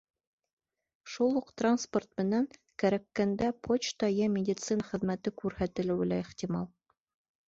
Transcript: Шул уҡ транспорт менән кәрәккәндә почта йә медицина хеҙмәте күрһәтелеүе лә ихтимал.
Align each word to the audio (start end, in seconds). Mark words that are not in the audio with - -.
Шул 1.15 1.35
уҡ 1.41 1.49
транспорт 1.61 2.07
менән 2.21 2.47
кәрәккәндә 2.83 3.49
почта 3.67 4.09
йә 4.15 4.31
медицина 4.39 4.87
хеҙмәте 4.87 5.35
күрһәтелеүе 5.43 6.09
лә 6.13 6.19
ихтимал. 6.25 6.67